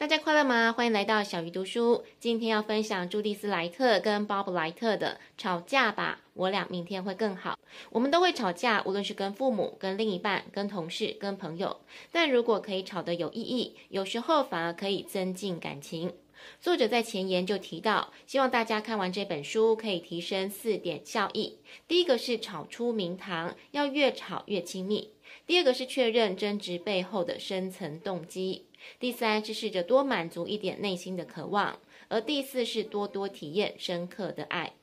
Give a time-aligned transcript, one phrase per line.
[0.00, 0.72] 大家快乐吗？
[0.72, 2.04] 欢迎来到小鱼读书。
[2.18, 7.50] 今天要分享朱蒂斯·莱特跟鲍勃·莱特的《吵架吧，我俩明天会更好》。
[7.90, 11.82] 我们都会吵架，无论是跟父母、跟另一半、跟同事、跟朋友。
[12.10, 16.14] 但如果可以吵得有意义，有时候反而可以增进感情。
[16.62, 21.58] 作者在前言就提到，希望大家看完这本书可以提升四点效益。
[21.86, 25.10] 第一个是吵出名堂，要越吵越亲密。
[25.50, 28.66] 第二个是确认争执背后的深层动机。
[29.00, 34.74] 第三是试着多满足一点内心的渴望，而第四是多多体验深刻的爱。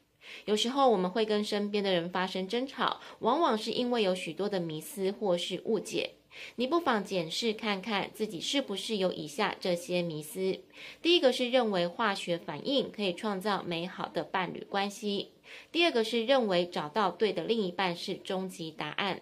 [0.43, 6.16] 有时候我们会跟身边的人发生争吵，往往是因为有许多的迷思或是误解。
[6.57, 10.59] 你不妨检视看看自己是不是有以下这些迷思：
[11.02, 15.29] 第一个是认为化学反应可以创造美好的伴侣关系；
[15.71, 19.21] 第二个是认为找到对的另一半是终极答案；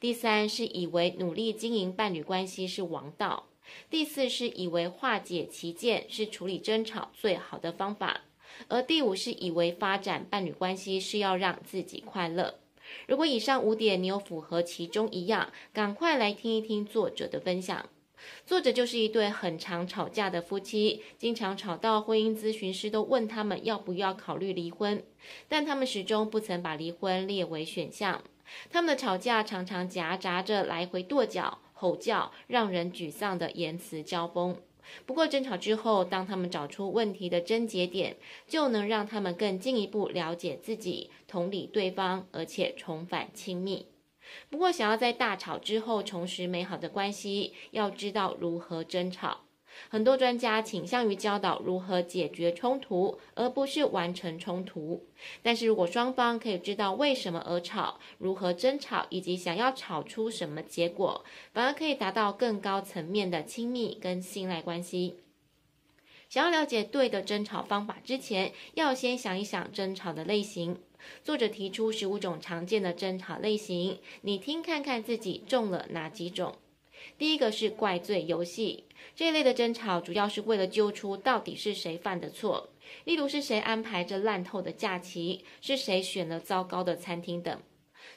[0.00, 3.48] 第三是以为努力经营伴侣关系是王道。
[3.88, 8.22] 第四是以为化解歧见是处理争吵最好的方法，
[8.68, 12.56] 而第五是以为发展伴侣关系是要让自己快乐。
[13.06, 17.88] 如果以上五点你有符合其中一样，赶快来听一听作者的分享。
[18.44, 25.02] 作者就是一对很常吵架的夫妻，经常吵到婚姻咨询师都问他们要不要考虑离婚，
[25.48, 28.22] 但他们始终不曾把离婚列为选项。
[28.70, 31.58] 他们的吵架常常夹杂着来回跺脚。
[31.74, 34.56] 吼叫，让人沮丧的言辞交锋。
[35.04, 43.86] 不过争吵之后，当他们找出问题的症结点，就能让他们更进一步了解自己，同理对方，而且重返亲密。
[44.50, 49.42] 不过，想要在大吵之后重拾美好的关系，要知道如何争吵。
[49.88, 55.06] 很多专家倾向于教导如何解决冲突，而不是完成冲突。
[55.42, 65.16] 但是如果双方可以知道为什么而吵，如何争吵，以及想要吵出什么结果，反而可以达到更高层面的亲密跟信赖关系。
[66.32, 70.78] 想要了解对的争吵方法之前，要先想一想争吵的类型。
[71.22, 76.56] 作者提出十五种常见的争吵类型，你听看看自己中了哪几种。
[77.18, 78.84] 第一个是怪罪游戏，
[79.14, 82.70] 这一类的争吵主要是为了揪出到底是谁犯的错，
[83.04, 87.60] 例如是谁安排这烂透的假期，是谁选了糟糕的餐厅等。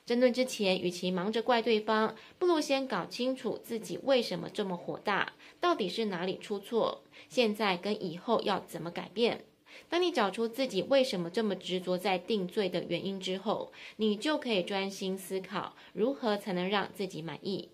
[0.06, 9.46] 争论之前，与其忙着怪对方，不如先搞清楚自己为什么这么火大，到底是哪里出错，现在跟以后要怎么改变。
[9.90, 17.70] 当你找出自己为什么这么执着在定罪的原因之后，你就可以专心思考如何才能让自己满意。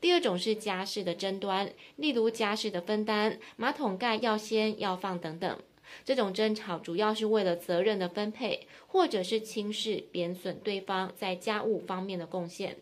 [0.00, 5.58] 第二种是家事的争端，例如家事的分担、马桶盖要掀要放等等。
[6.04, 12.78] 这种争吵主要是为了责任的分配，或者是轻视贬损对方在家务方面的贡献。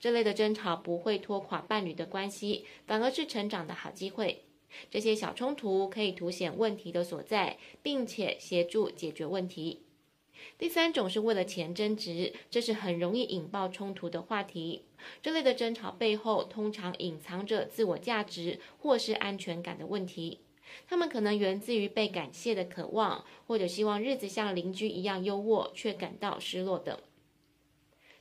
[0.00, 4.44] 这类的争吵不会拖垮伴侣的关系，反而是成长的好机会。
[4.90, 9.82] 这些小冲突可以凸显问题的所在，并且协助解决问题。
[10.58, 14.82] 第三种是为了钱争执，这是很容易引爆冲突的话题。
[15.22, 20.40] 这类的争吵背后通常隐藏着自我价值或是安全感的问题。
[20.88, 26.98] 他们可能源自于被感谢的渴望，或者希望日子像邻居一样优渥，却感到失落等。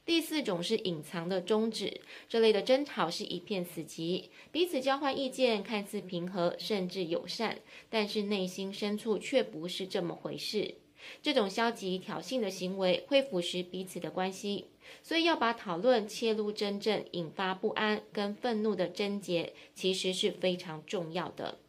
[0.06, 7.60] 第四种是隐藏的终止，这类的争吵是一片死寂，彼此交换意见，看似平和甚至友善，
[7.90, 10.76] 但是内心深处却不是这么回事。
[11.22, 14.68] 这种消极挑衅的行为会腐蚀彼此的关系，
[15.02, 21.60] 所以要把讨论切入真正引发不安跟愤怒的症结，其实是非常重要的。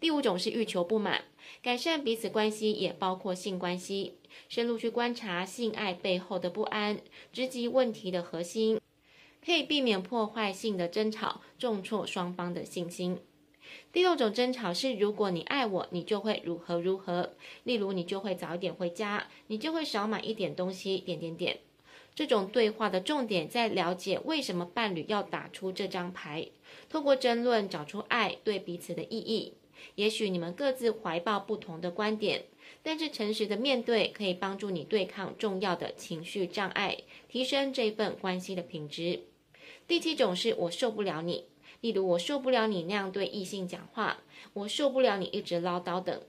[0.00, 1.24] 第五种是欲求不满，
[1.62, 4.14] 改善彼此关系也包括性关系，
[4.48, 7.00] 深入去观察性爱背后的不安，
[7.32, 8.80] 直击问题的核心，
[9.44, 13.18] 可以避免破坏性的争吵，重挫双方的信心。
[13.92, 17.34] 第六种争吵是，如果你爱我，你就会如何如何。
[17.64, 21.58] 例如，你就会早一点回家，你就会少买一点东西，点点点。
[22.12, 26.48] 这种对话的重点在了解为什么伴侣要打出这张牌，
[26.88, 29.54] 透过争论找出爱对彼此的意义。
[29.94, 32.44] 也许你们各自怀抱不同的观点，
[32.82, 39.20] 但是诚实的面对可以帮助你对抗重要的情绪障碍，提升这份关系的品质。
[39.86, 41.44] 第七种是我受不了你。
[41.80, 44.18] 例如，我受不了你那样对异性讲话，
[44.52, 46.20] 我受不了你一直唠叨等。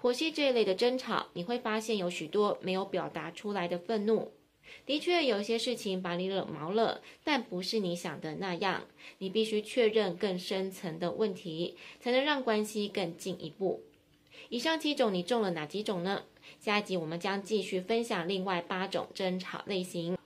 [0.00, 4.32] 剖析这一类的争吵，你会发现有许多没有表达出来的愤怒。
[4.86, 8.84] 的确，有些事情把你惹毛了，但不是你想的那样。
[9.18, 13.82] 你必须确认更深层的问题，才能让关系更进一步。
[14.48, 16.22] 以上七种，你中了哪几种呢？
[16.58, 20.16] 下一集我们将继续分享另外八种争吵类型。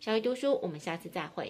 [0.00, 1.46] 小鱼读书，我们下次再会。